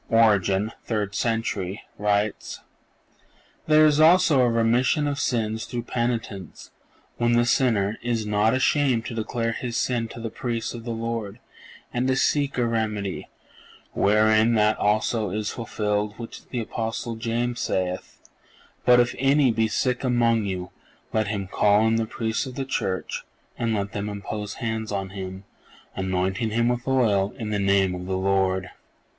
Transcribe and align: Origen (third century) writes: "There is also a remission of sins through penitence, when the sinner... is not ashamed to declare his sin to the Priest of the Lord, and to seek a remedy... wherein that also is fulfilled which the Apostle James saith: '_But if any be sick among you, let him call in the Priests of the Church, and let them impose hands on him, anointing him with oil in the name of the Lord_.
Origen 0.09 0.71
(third 0.83 1.13
century) 1.13 1.83
writes: 1.99 2.61
"There 3.67 3.85
is 3.85 3.99
also 3.99 4.41
a 4.41 4.49
remission 4.49 5.05
of 5.07 5.19
sins 5.19 5.65
through 5.65 5.83
penitence, 5.83 6.71
when 7.17 7.33
the 7.33 7.45
sinner... 7.45 7.99
is 8.01 8.25
not 8.25 8.55
ashamed 8.55 9.05
to 9.05 9.13
declare 9.13 9.51
his 9.51 9.77
sin 9.77 10.07
to 10.07 10.19
the 10.19 10.31
Priest 10.31 10.73
of 10.73 10.85
the 10.85 10.89
Lord, 10.89 11.37
and 11.93 12.07
to 12.07 12.15
seek 12.15 12.57
a 12.57 12.65
remedy... 12.65 13.29
wherein 13.91 14.55
that 14.55 14.75
also 14.79 15.29
is 15.29 15.51
fulfilled 15.51 16.17
which 16.17 16.47
the 16.49 16.61
Apostle 16.61 17.15
James 17.15 17.59
saith: 17.59 18.21
'_But 18.87 18.97
if 18.97 19.13
any 19.19 19.51
be 19.51 19.67
sick 19.67 20.03
among 20.03 20.45
you, 20.45 20.71
let 21.13 21.27
him 21.27 21.45
call 21.47 21.85
in 21.85 21.97
the 21.97 22.07
Priests 22.07 22.47
of 22.47 22.55
the 22.55 22.65
Church, 22.65 23.23
and 23.55 23.75
let 23.75 23.91
them 23.91 24.09
impose 24.09 24.55
hands 24.55 24.91
on 24.91 25.11
him, 25.11 25.43
anointing 25.95 26.49
him 26.49 26.69
with 26.69 26.87
oil 26.87 27.35
in 27.37 27.51
the 27.51 27.59
name 27.59 27.93
of 27.93 28.07
the 28.07 28.17
Lord_. 28.17 28.69